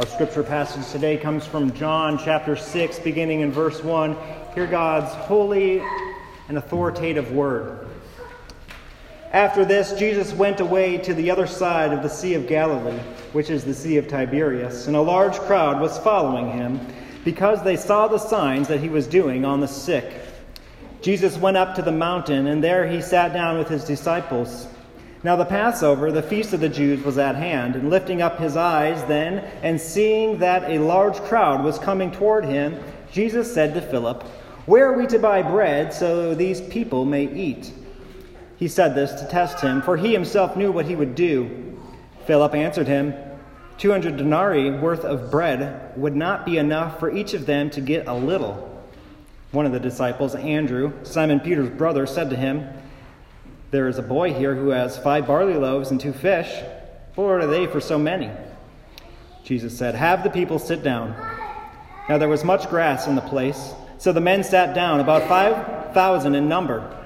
[0.00, 4.16] Our scripture passage today comes from John chapter 6, beginning in verse 1.
[4.54, 5.82] Hear God's holy
[6.48, 7.86] and authoritative word.
[9.32, 12.98] After this, Jesus went away to the other side of the Sea of Galilee,
[13.32, 16.80] which is the Sea of Tiberias, and a large crowd was following him
[17.22, 20.14] because they saw the signs that he was doing on the sick.
[21.02, 24.66] Jesus went up to the mountain, and there he sat down with his disciples.
[25.22, 28.56] Now the Passover, the feast of the Jews, was at hand, and lifting up his
[28.56, 33.82] eyes then, and seeing that a large crowd was coming toward him, Jesus said to
[33.82, 34.22] Philip,
[34.64, 37.70] Where are we to buy bread so these people may eat?
[38.56, 41.78] He said this to test him, for he himself knew what he would do.
[42.26, 43.12] Philip answered him,
[43.76, 47.82] Two hundred denarii worth of bread would not be enough for each of them to
[47.82, 48.66] get a little.
[49.52, 52.68] One of the disciples, Andrew, Simon Peter's brother, said to him,
[53.70, 56.62] there is a boy here who has five barley loaves and two fish.
[57.14, 58.30] What are they for so many?
[59.44, 61.14] Jesus said, Have the people sit down.
[62.08, 66.34] Now there was much grass in the place, so the men sat down, about 5,000
[66.34, 66.96] in number.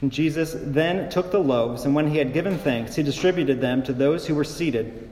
[0.00, 3.82] And Jesus then took the loaves, and when he had given thanks, he distributed them
[3.84, 5.10] to those who were seated.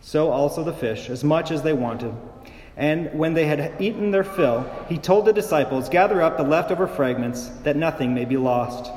[0.00, 2.14] So also the fish, as much as they wanted.
[2.76, 6.86] And when they had eaten their fill, he told the disciples, Gather up the leftover
[6.86, 8.92] fragments, that nothing may be lost.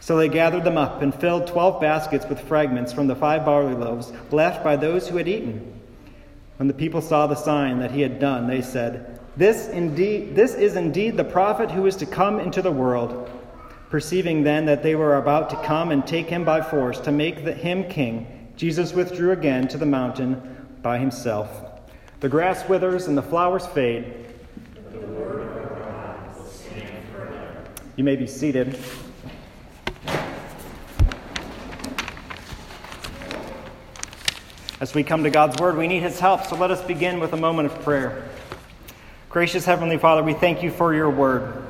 [0.00, 3.74] So they gathered them up and filled twelve baskets with fragments from the five barley
[3.74, 5.80] loaves left by those who had eaten.
[6.56, 10.54] When the people saw the sign that he had done, they said, This indeed this
[10.54, 13.30] is indeed the prophet who is to come into the world.
[13.90, 17.38] Perceiving then that they were about to come and take him by force to make
[17.38, 21.48] him king, Jesus withdrew again to the mountain by himself.
[22.20, 24.26] The grass withers and the flowers fade.
[24.92, 24.98] The
[27.96, 28.76] You may be seated.
[34.80, 37.32] As we come to God's Word, we need His help, so let us begin with
[37.32, 38.28] a moment of prayer.
[39.28, 41.64] Gracious Heavenly Father, we thank you for your Word.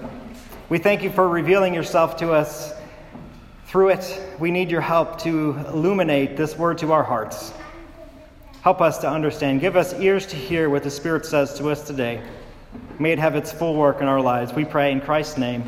[0.69, 2.75] We thank you for revealing yourself to us
[3.67, 4.21] through it.
[4.39, 7.55] We need your help to illuminate this Word to our hearts.
[8.61, 9.63] Help us to understand.
[9.63, 12.23] Give us ears to hear what the Spirit says to us today.
[12.99, 14.53] May it have its full work in our lives.
[14.53, 15.65] We pray in Christ's name.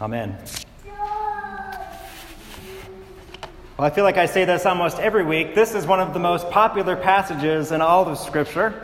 [0.00, 0.36] Amen.
[3.82, 5.56] Well, I feel like I say this almost every week.
[5.56, 8.80] This is one of the most popular passages in all of Scripture.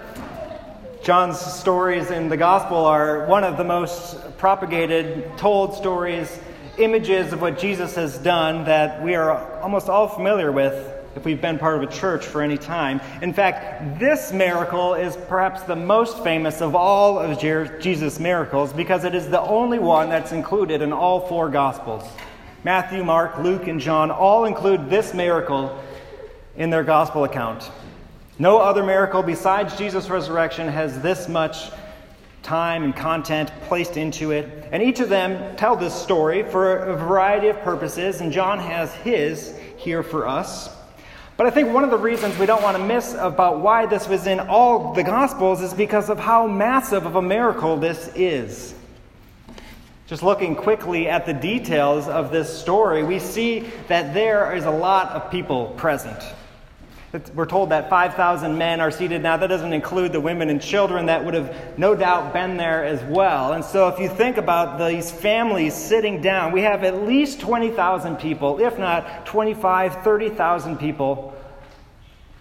[1.05, 6.41] John's stories in the Gospel are one of the most propagated, told stories,
[6.79, 11.41] images of what Jesus has done that we are almost all familiar with if we've
[11.41, 13.01] been part of a church for any time.
[13.23, 19.05] In fact, this miracle is perhaps the most famous of all of Jesus' miracles because
[19.05, 22.03] it is the only one that's included in all four Gospels.
[22.65, 25.79] Matthew, Mark, Luke, and John all include this miracle
[26.57, 27.71] in their gospel account.
[28.41, 31.71] No other miracle besides Jesus' resurrection has this much
[32.43, 34.69] time and content placed into it.
[34.73, 38.93] And each of them tell this story for a variety of purposes, and John has
[38.95, 40.71] his here for us.
[41.37, 44.09] But I think one of the reasons we don't want to miss about why this
[44.09, 48.75] was in all the Gospels is because of how massive of a miracle this is.
[50.09, 54.71] Just looking quickly at the details of this story, we see that there is a
[54.71, 56.23] lot of people present.
[57.35, 59.37] We're told that 5,000 men are seated now.
[59.37, 63.03] That doesn't include the women and children that would have no doubt been there as
[63.05, 63.53] well.
[63.53, 68.17] And so, if you think about these families sitting down, we have at least 20,000
[68.17, 71.35] people, if not 25, 30,000 people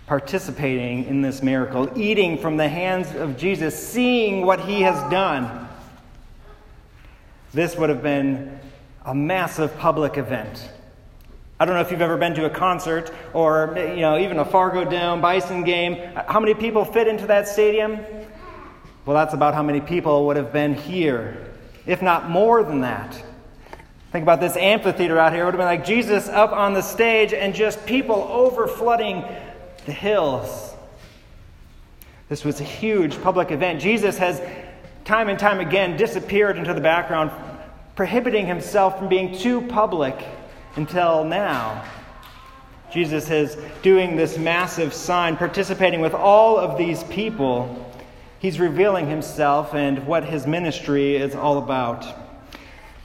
[0.06, 5.67] participating in this miracle, eating from the hands of Jesus, seeing what he has done.
[7.58, 8.60] This would have been
[9.04, 10.70] a massive public event.
[11.60, 14.46] I don't know if you've ever been to a concert or you know even a
[14.46, 15.96] Fargo Dome Bison game.
[16.28, 17.98] How many people fit into that stadium?
[19.08, 21.48] Well, that's about how many people would have been here,
[21.88, 23.20] if not more than that.
[24.12, 25.42] Think about this amphitheater out here.
[25.42, 29.26] It would have been like Jesus up on the stage and just people over flooding
[29.88, 30.76] the hills.
[32.30, 33.82] This was a huge public event.
[33.82, 34.44] Jesus has
[35.06, 37.32] time and time again disappeared into the background,
[37.98, 40.16] prohibiting himself from being too public
[40.76, 41.84] until now.
[42.94, 47.92] Jesus is doing this massive sign, participating with all of these people.
[48.40, 52.06] He's revealing himself and what his ministry is all about.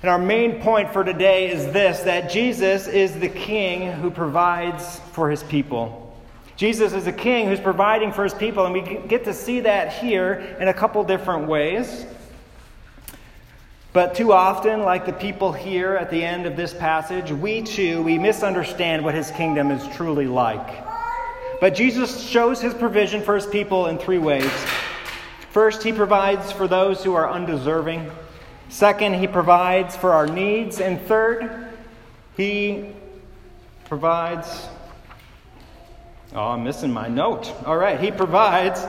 [0.03, 5.01] And our main point for today is this that Jesus is the king who provides
[5.13, 6.15] for his people.
[6.57, 9.95] Jesus is a king who's providing for his people, and we get to see that
[9.95, 12.05] here in a couple different ways.
[13.93, 18.03] But too often, like the people here at the end of this passage, we too,
[18.03, 20.83] we misunderstand what his kingdom is truly like.
[21.61, 24.51] But Jesus shows his provision for his people in three ways.
[25.51, 28.11] First, he provides for those who are undeserving.
[28.71, 30.81] Second, he provides for our needs.
[30.81, 31.69] And third,
[32.39, 32.95] he
[33.85, 34.67] provides.
[36.35, 37.53] Oh, I'm missing my note.
[37.67, 38.81] All right, he provides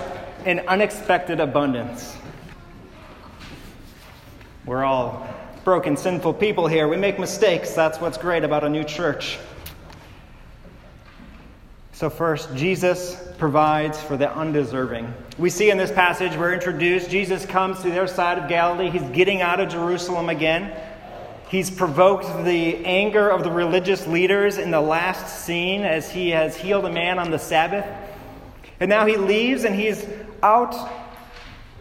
[0.45, 2.15] an unexpected abundance.
[4.65, 5.27] We're all
[5.65, 6.87] broken, sinful people here.
[6.87, 7.73] We make mistakes.
[7.73, 9.37] That's what's great about a new church.
[11.91, 15.13] So, first, Jesus provides for the undeserving.
[15.37, 18.89] We see in this passage, we're introduced, Jesus comes to their side of Galilee.
[18.89, 20.73] He's getting out of Jerusalem again.
[21.49, 26.55] He's provoked the anger of the religious leaders in the last scene as he has
[26.55, 27.85] healed a man on the Sabbath.
[28.79, 30.05] And now he leaves and he's
[30.41, 30.73] out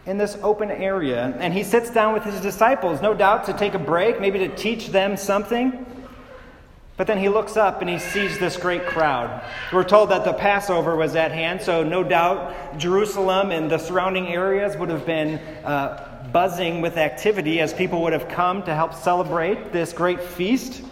[0.06, 1.34] in this open area.
[1.38, 4.49] And he sits down with his disciples, no doubt to take a break, maybe to
[4.54, 5.87] teach them something.
[6.96, 9.43] But then he looks up and he sees this great crowd.
[9.72, 14.28] We're told that the Passover was at hand, so no doubt Jerusalem and the surrounding
[14.28, 18.94] areas would have been uh, buzzing with activity as people would have come to help
[18.94, 20.82] celebrate this great feast.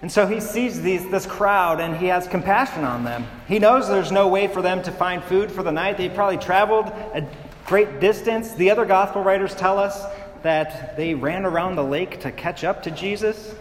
[0.00, 3.26] And so he sees these, this crowd and he has compassion on them.
[3.48, 5.96] He knows there's no way for them to find food for the night.
[5.96, 7.26] They probably traveled a
[7.66, 8.52] great distance.
[8.52, 10.04] The other gospel writers tell us
[10.42, 13.54] that they ran around the lake to catch up to Jesus.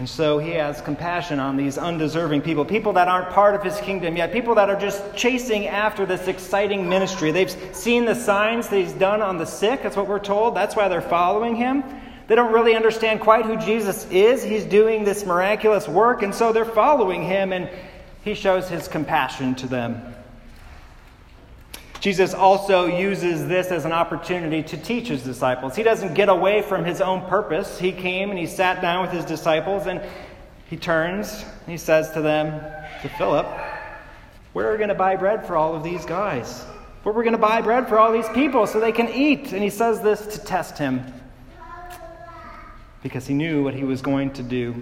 [0.00, 3.78] And so he has compassion on these undeserving people, people that aren't part of his
[3.82, 7.30] kingdom yet, people that are just chasing after this exciting ministry.
[7.30, 10.56] They've seen the signs that he's done on the sick, that's what we're told.
[10.56, 11.84] That's why they're following him.
[12.30, 14.44] They don't really understand quite who Jesus is.
[14.44, 17.68] He's doing this miraculous work, and so they're following him, and
[18.22, 20.14] he shows his compassion to them.
[21.98, 25.74] Jesus also uses this as an opportunity to teach his disciples.
[25.74, 27.80] He doesn't get away from his own purpose.
[27.80, 30.00] He came and he sat down with his disciples, and
[30.66, 32.60] he turns and he says to them,
[33.02, 33.46] to Philip,
[34.52, 36.62] Where are we going to buy bread for all of these guys?
[37.02, 39.52] Where are we going to buy bread for all these people so they can eat?
[39.52, 41.12] And he says this to test him
[43.02, 44.74] because he knew what he was going to do.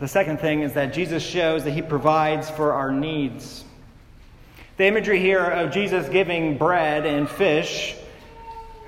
[0.00, 3.64] The second thing is that Jesus shows that he provides for our needs.
[4.76, 7.96] The imagery here of Jesus giving bread and fish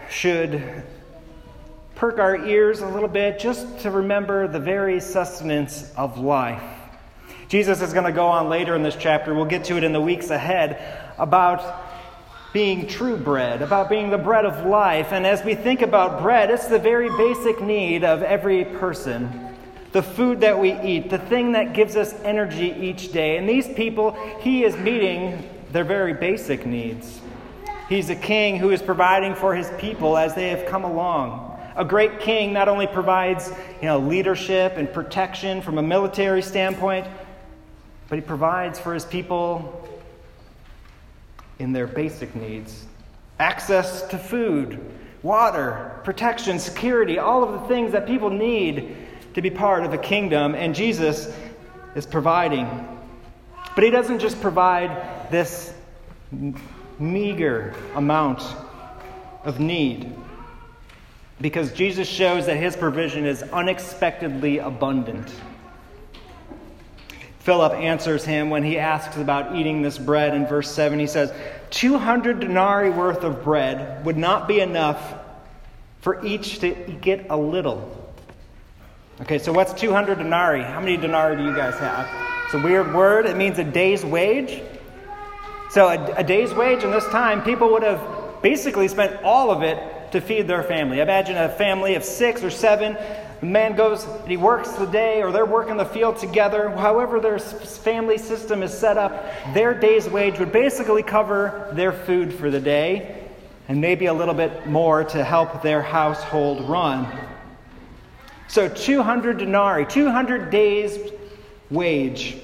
[0.09, 0.85] should
[1.97, 6.63] perk our ears a little bit just to remember the very sustenance of life.
[7.49, 9.93] Jesus is going to go on later in this chapter, we'll get to it in
[9.93, 10.81] the weeks ahead,
[11.19, 11.90] about
[12.53, 15.13] being true bread, about being the bread of life.
[15.13, 19.49] And as we think about bread, it's the very basic need of every person.
[19.93, 23.37] The food that we eat, the thing that gives us energy each day.
[23.37, 27.21] And these people, he is meeting their very basic needs.
[27.89, 31.59] He's a king who is providing for his people as they have come along.
[31.77, 33.51] A great king not only provides
[33.81, 37.07] you know, leadership and protection from a military standpoint,
[38.09, 39.80] but he provides for his people
[41.61, 42.87] in their basic needs
[43.39, 44.79] access to food,
[45.23, 48.97] water, protection, security, all of the things that people need
[49.33, 51.35] to be part of a kingdom, and Jesus
[51.95, 52.69] is providing.
[53.75, 55.73] But he doesn't just provide this
[56.99, 58.43] meager amount
[59.45, 60.13] of need,
[61.41, 65.33] because Jesus shows that his provision is unexpectedly abundant.
[67.41, 70.99] Philip answers him when he asks about eating this bread in verse 7.
[70.99, 71.33] He says,
[71.71, 75.15] 200 denarii worth of bread would not be enough
[76.01, 77.97] for each to get a little.
[79.23, 80.63] Okay, so what's 200 denarii?
[80.63, 82.07] How many denarii do you guys have?
[82.45, 83.27] It's a weird word.
[83.27, 84.63] It means a day's wage.
[85.71, 89.63] So, a, a day's wage in this time, people would have basically spent all of
[89.63, 89.79] it
[90.13, 91.01] to feed their family.
[91.01, 92.97] Imagine a family of six or seven
[93.41, 96.69] the man goes and he works the day, or they're working the field together.
[96.69, 102.35] However, their family system is set up, their day's wage would basically cover their food
[102.35, 103.17] for the day
[103.69, 107.07] and maybe a little bit more to help their household run.
[108.49, 110.99] So, 200 denarii, 200 days'
[111.71, 112.37] wage.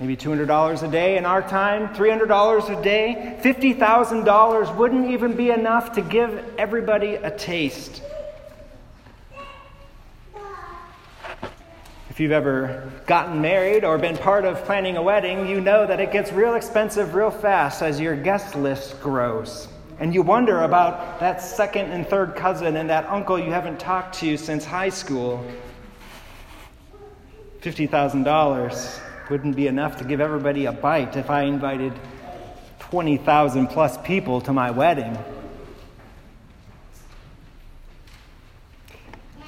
[0.00, 5.92] Maybe $200 a day in our time, $300 a day, $50,000 wouldn't even be enough
[5.92, 8.02] to give everybody a taste.
[12.18, 16.00] If you've ever gotten married or been part of planning a wedding, you know that
[16.00, 19.68] it gets real expensive real fast as your guest list grows.
[20.00, 24.16] And you wonder about that second and third cousin and that uncle you haven't talked
[24.16, 25.46] to since high school.
[27.60, 31.92] $50,000 wouldn't be enough to give everybody a bite if I invited
[32.80, 35.16] 20,000 plus people to my wedding.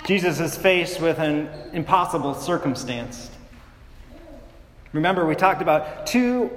[0.05, 3.31] Jesus is faced with an impossible circumstance.
[4.93, 6.51] Remember, we talked about two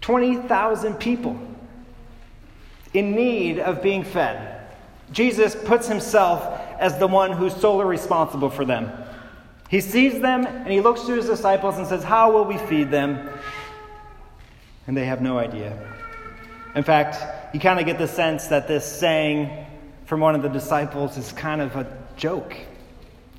[0.00, 1.36] 20,000 people
[2.94, 4.60] in need of being fed.
[5.10, 8.92] Jesus puts himself as the one who's solely responsible for them.
[9.68, 12.90] He sees them and he looks to his disciples and says, How will we feed
[12.90, 13.28] them?
[14.86, 15.76] And they have no idea.
[16.76, 19.66] In fact, you kind of get the sense that this saying
[20.04, 22.56] from one of the disciples is kind of a joke.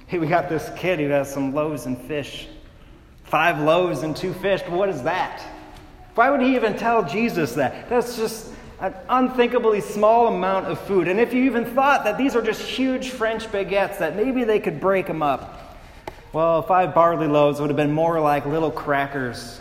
[0.07, 2.47] Hey, we got this kid who has some loaves and fish.
[3.23, 4.61] Five loaves and two fish.
[4.67, 5.41] What is that?
[6.15, 7.89] Why would he even tell Jesus that?
[7.89, 11.07] That's just an unthinkably small amount of food.
[11.07, 14.59] And if you even thought that these are just huge French baguettes, that maybe they
[14.59, 15.77] could break them up,
[16.33, 19.59] well, five barley loaves would have been more like little crackers,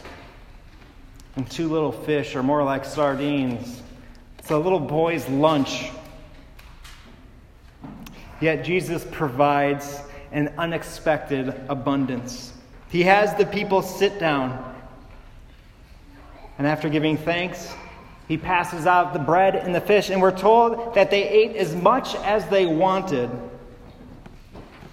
[1.36, 3.82] and two little fish are more like sardines.
[4.38, 5.90] It's a little boy's lunch.
[8.40, 10.00] Yet Jesus provides
[10.32, 12.52] an unexpected abundance.
[12.88, 14.74] He has the people sit down,
[16.58, 17.74] and after giving thanks,
[18.28, 21.74] he passes out the bread and the fish, and we're told that they ate as
[21.74, 23.30] much as they wanted.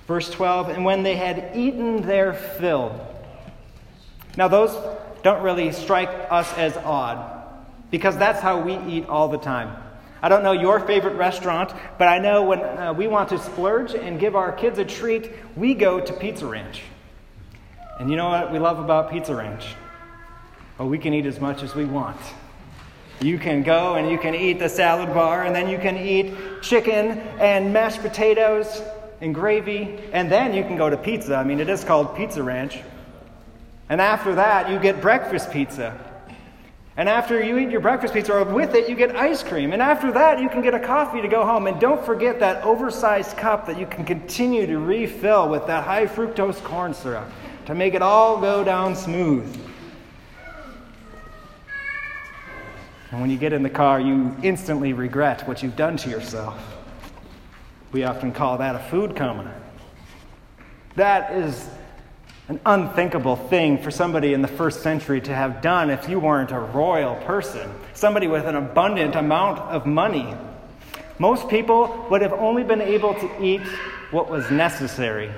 [0.07, 2.99] Verse 12, and when they had eaten their fill.
[4.37, 4.77] Now, those
[5.23, 7.43] don't really strike us as odd,
[7.91, 9.82] because that's how we eat all the time.
[10.23, 13.93] I don't know your favorite restaurant, but I know when uh, we want to splurge
[13.93, 16.81] and give our kids a treat, we go to Pizza Ranch.
[17.99, 19.75] And you know what we love about Pizza Ranch?
[20.77, 22.21] Well, we can eat as much as we want.
[23.19, 26.33] You can go and you can eat the salad bar, and then you can eat
[26.61, 28.81] chicken and mashed potatoes
[29.19, 31.35] and gravy, and then you can go to pizza.
[31.35, 32.79] I mean, it is called Pizza Ranch.
[33.89, 35.99] And after that, you get breakfast pizza.
[36.95, 39.73] And after you eat your breakfast pizza, or with it, you get ice cream.
[39.73, 41.65] And after that, you can get a coffee to go home.
[41.65, 46.05] And don't forget that oversized cup that you can continue to refill with that high
[46.05, 47.29] fructose corn syrup
[47.65, 49.59] to make it all go down smooth.
[53.09, 56.59] And when you get in the car, you instantly regret what you've done to yourself.
[57.91, 59.53] We often call that a food coma.
[60.95, 61.69] That is
[62.49, 66.51] an unthinkable thing for somebody in the first century to have done if you weren't
[66.51, 70.35] a royal person, somebody with an abundant amount of money.
[71.19, 73.61] Most people would have only been able to eat
[74.11, 75.31] what was necessary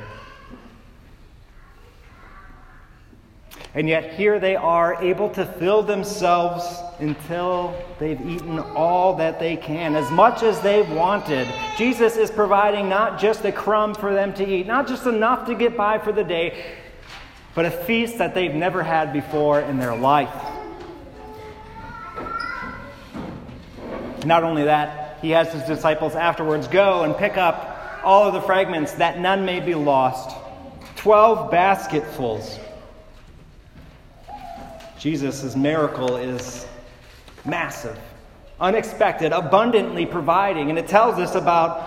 [3.76, 6.66] And yet here they are able to fill themselves
[7.00, 11.46] until they've eaten all that they can, as much as they've wanted.
[11.78, 15.56] Jesus is providing not just a crumb for them to eat, not just enough to
[15.56, 16.78] get by for the day,
[17.56, 20.34] but a feast that they've never had before in their life.
[24.26, 28.42] Not only that, he has his disciples afterwards go and pick up all of the
[28.42, 30.36] fragments that none may be lost.
[30.98, 32.60] Twelve basketfuls.
[35.00, 36.68] Jesus' miracle is
[37.46, 37.98] massive,
[38.60, 41.80] unexpected, abundantly providing, and it tells us about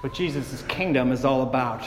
[0.00, 1.84] what Jesus' kingdom is all about.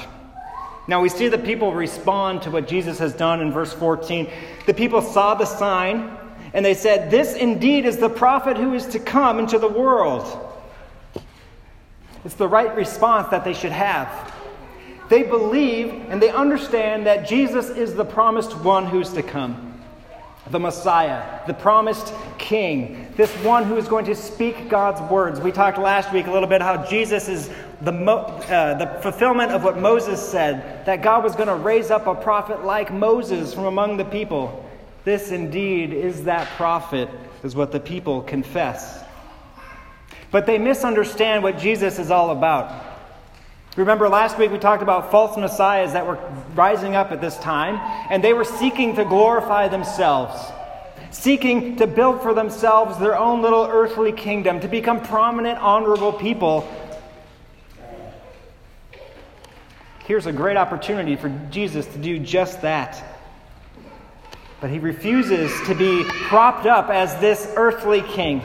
[0.88, 4.30] Now we see the people respond to what Jesus has done in verse 14.
[4.66, 6.18] The people saw the sign
[6.54, 10.44] and they said, This indeed is the prophet who is to come into the world.
[12.24, 14.34] It's the right response that they should have.
[15.10, 19.67] They believe and they understand that Jesus is the promised one who's to come
[20.52, 25.40] the Messiah, the promised King, this one who is going to speak God's words.
[25.40, 27.50] We talked last week a little bit how Jesus is
[27.82, 32.08] the, uh, the fulfillment of what Moses said, that God was going to raise up
[32.08, 34.64] a prophet like Moses from among the people.
[35.04, 37.10] This indeed is that prophet,
[37.44, 39.04] is what the people confess.
[40.32, 42.97] But they misunderstand what Jesus is all about.
[43.78, 46.18] Remember, last week we talked about false messiahs that were
[46.56, 47.76] rising up at this time,
[48.10, 50.36] and they were seeking to glorify themselves,
[51.12, 56.68] seeking to build for themselves their own little earthly kingdom, to become prominent, honorable people.
[60.06, 63.04] Here's a great opportunity for Jesus to do just that.
[64.60, 68.42] But he refuses to be propped up as this earthly king.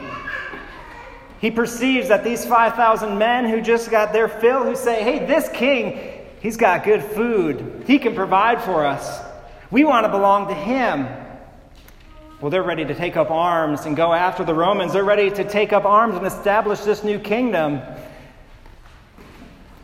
[1.43, 5.49] He perceives that these 5,000 men who just got their fill, who say, hey, this
[5.49, 5.99] king,
[6.39, 7.83] he's got good food.
[7.85, 9.19] He can provide for us.
[9.69, 11.05] We want to belong to him.
[12.39, 14.93] Well, they're ready to take up arms and go after the Romans.
[14.93, 17.81] They're ready to take up arms and establish this new kingdom.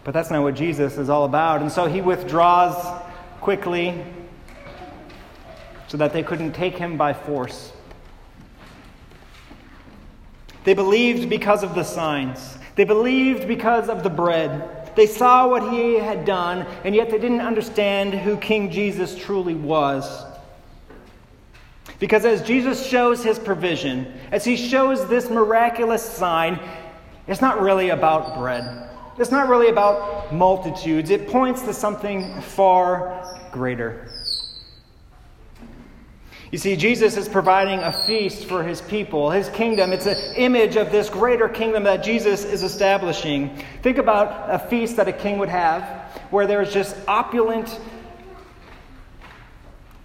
[0.05, 1.61] But that's not what Jesus is all about.
[1.61, 3.01] And so he withdraws
[3.41, 4.01] quickly
[5.89, 7.73] so that they couldn't take him by force.
[10.63, 12.57] They believed because of the signs.
[12.75, 14.95] They believed because of the bread.
[14.95, 19.55] They saw what he had done, and yet they didn't understand who King Jesus truly
[19.55, 20.25] was.
[21.99, 26.59] Because as Jesus shows his provision, as he shows this miraculous sign,
[27.27, 28.89] it's not really about bread.
[29.17, 31.09] It's not really about multitudes.
[31.09, 34.09] It points to something far greater.
[36.51, 39.93] You see, Jesus is providing a feast for his people, his kingdom.
[39.93, 43.63] It's an image of this greater kingdom that Jesus is establishing.
[43.83, 45.83] Think about a feast that a king would have
[46.31, 47.79] where there's just opulent,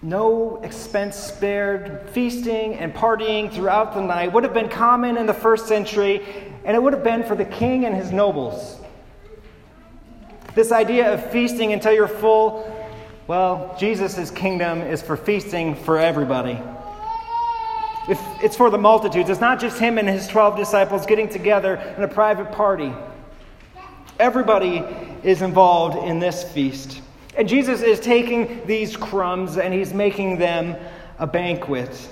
[0.03, 4.31] no expense spared feasting and partying throughout the night.
[4.31, 6.21] Would have been common in the first century,
[6.63, 8.79] and it would have been for the king and his nobles.
[10.53, 12.71] This idea of feasting until you're full
[13.27, 16.59] well, Jesus' kingdom is for feasting for everybody.
[18.07, 19.29] If it's for the multitudes.
[19.31, 22.93] It's not just him and his 12 disciples getting together in a private party.
[24.19, 24.83] Everybody
[25.23, 27.01] is involved in this feast.
[27.35, 30.75] And Jesus is taking these crumbs and he's making them
[31.17, 32.09] a banquet.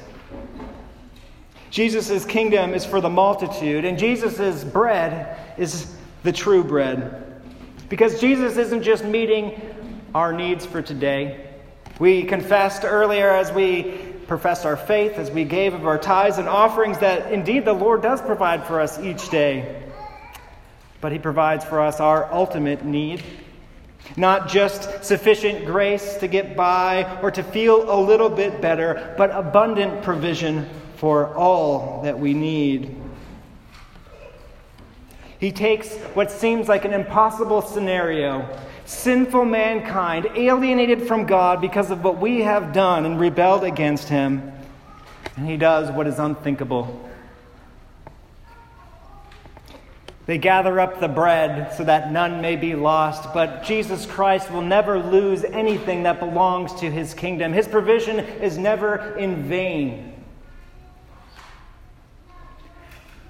[1.70, 7.42] Jesus' kingdom is for the multitude, and Jesus' bread is the true bread.
[7.90, 9.60] Because Jesus isn't just meeting
[10.14, 11.50] our needs for today.
[12.00, 16.48] We confessed earlier as we professed our faith, as we gave of our tithes and
[16.48, 19.84] offerings, that indeed the Lord does provide for us each day.
[21.02, 23.24] But He provides for us our ultimate need.
[24.18, 29.32] Not just sufficient grace to get by or to feel a little bit better, but
[29.32, 32.96] abundant provision for all that we need.
[35.40, 38.48] He takes what seems like an impossible scenario
[38.86, 44.52] sinful mankind, alienated from God because of what we have done and rebelled against Him.
[45.36, 47.10] And He does what is unthinkable.
[50.26, 54.62] They gather up the bread so that none may be lost, but Jesus Christ will
[54.62, 57.52] never lose anything that belongs to His kingdom.
[57.52, 60.14] His provision is never in vain.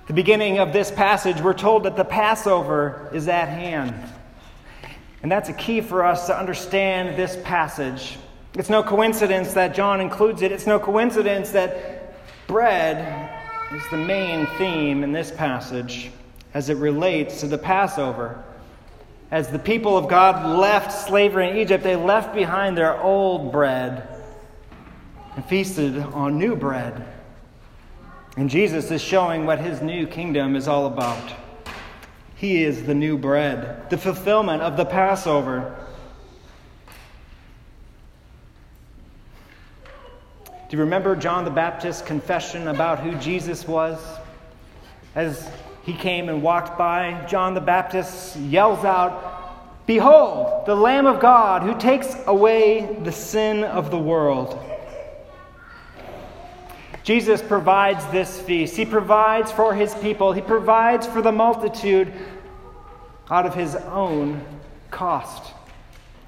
[0.05, 3.95] The beginning of this passage, we're told that the Passover is at hand.
[5.23, 8.17] And that's a key for us to understand this passage.
[8.55, 10.51] It's no coincidence that John includes it.
[10.51, 12.13] It's no coincidence that
[12.45, 13.31] bread
[13.73, 16.11] is the main theme in this passage
[16.53, 18.43] as it relates to the Passover.
[19.31, 24.07] As the people of God left slavery in Egypt, they left behind their old bread
[25.35, 27.07] and feasted on new bread.
[28.35, 31.33] And Jesus is showing what his new kingdom is all about.
[32.43, 35.77] He is the new bread, the fulfillment of the Passover.
[40.45, 43.97] Do you remember John the Baptist's confession about who Jesus was?
[45.15, 45.49] As
[45.83, 51.61] he came and walked by, John the Baptist yells out, Behold, the Lamb of God
[51.61, 54.59] who takes away the sin of the world.
[57.03, 58.77] Jesus provides this feast.
[58.77, 60.31] He provides for his people.
[60.31, 62.11] He provides for the multitude
[63.29, 64.43] out of his own
[64.89, 65.53] cost,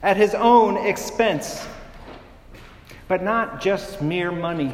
[0.03, 1.65] at his own expense.
[3.07, 4.71] But not just mere money,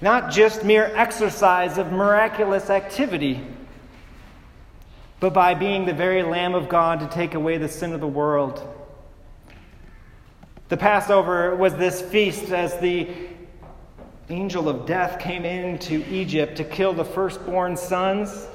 [0.00, 3.40] not just mere exercise of miraculous activity,
[5.18, 8.06] but by being the very Lamb of God to take away the sin of the
[8.06, 8.62] world.
[10.68, 13.08] The Passover was this feast as the
[14.30, 18.46] angel of death came into Egypt to kill the firstborn sons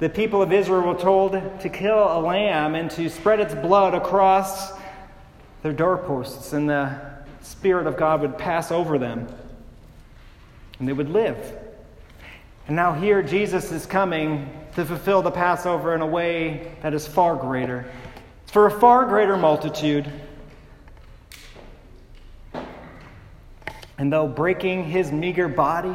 [0.00, 3.94] the people of Israel were told to kill a lamb and to spread its blood
[3.94, 4.72] across
[5.62, 7.00] their doorposts, and the
[7.40, 9.28] Spirit of God would pass over them,
[10.78, 11.38] and they would live.
[12.66, 17.06] And now, here, Jesus is coming to fulfill the Passover in a way that is
[17.06, 17.90] far greater,
[18.46, 20.10] for a far greater multitude.
[23.98, 25.94] And though breaking his meager body,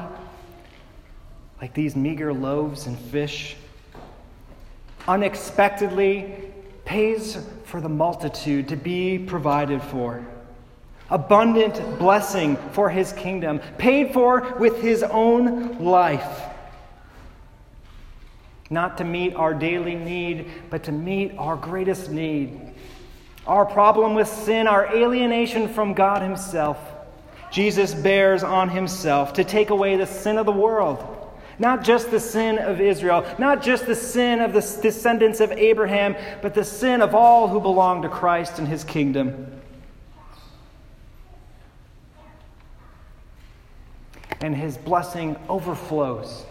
[1.62, 3.56] like these meager loaves and fish,
[5.08, 6.34] unexpectedly
[6.86, 10.26] pays for the multitude to be provided for.
[11.10, 16.44] Abundant blessing for his kingdom, paid for with his own life.
[18.70, 22.60] Not to meet our daily need, but to meet our greatest need.
[23.48, 26.78] Our problem with sin, our alienation from God Himself.
[27.52, 31.20] Jesus bears on Himself to take away the sin of the world
[31.60, 36.16] not just the sin of Israel, not just the sin of the descendants of Abraham,
[36.42, 39.62] but the sin of all who belong to Christ and his kingdom.
[44.42, 46.46] And his blessing overflows.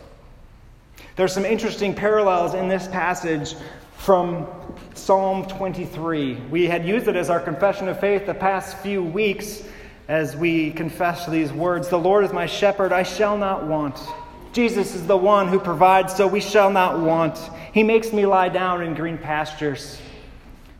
[1.16, 3.54] There's some interesting parallels in this passage
[3.96, 4.46] from
[4.94, 6.34] Psalm 23.
[6.50, 9.62] We had used it as our confession of faith the past few weeks
[10.08, 13.98] as we confess these words The Lord is my shepherd, I shall not want.
[14.52, 17.38] Jesus is the one who provides, so we shall not want.
[17.72, 20.00] He makes me lie down in green pastures.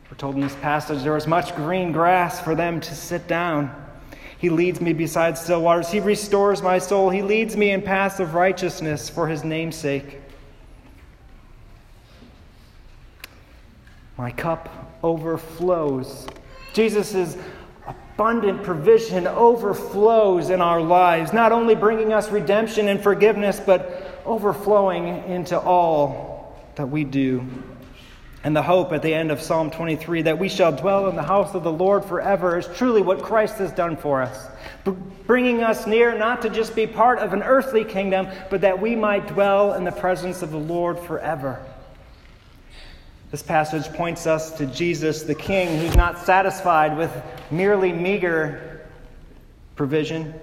[0.09, 3.73] We're told in this passage there is much green grass for them to sit down.
[4.39, 5.91] He leads me beside still waters.
[5.91, 7.09] He restores my soul.
[7.09, 10.19] He leads me in paths of righteousness for his name's sake.
[14.17, 16.27] My cup overflows.
[16.73, 17.37] Jesus'
[18.19, 25.23] abundant provision overflows in our lives, not only bringing us redemption and forgiveness, but overflowing
[25.23, 27.47] into all that we do
[28.43, 31.23] and the hope at the end of Psalm 23 that we shall dwell in the
[31.23, 34.47] house of the Lord forever is truly what Christ has done for us,
[35.25, 38.97] bringing us near not to just be part of an earthly kingdom, but that we
[38.97, 41.65] might dwell in the presence of the Lord forever.
[43.31, 47.11] This passage points us to Jesus, the King, who's not satisfied with
[47.51, 48.87] merely meager
[49.75, 50.33] provision,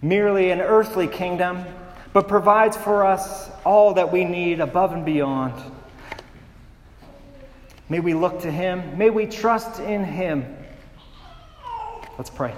[0.00, 1.62] merely an earthly kingdom,
[2.14, 5.52] but provides for us all that we need above and beyond.
[7.90, 8.96] May we look to Him.
[8.96, 10.46] May we trust in Him.
[12.16, 12.54] Let's pray.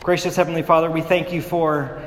[0.00, 2.00] Gracious Heavenly Father, we thank you for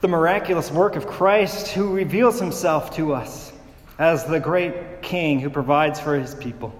[0.00, 3.51] the miraculous work of Christ who reveals Himself to us
[3.98, 6.74] as the great King who provides for His people.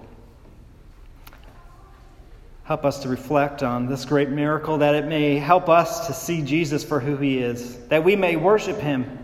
[2.63, 6.41] Help us to reflect on this great miracle, that it may help us to see
[6.41, 9.19] Jesus for who He is, that we may worship Him.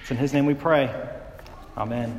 [0.00, 0.94] It's in His name we pray.
[1.76, 2.18] Amen.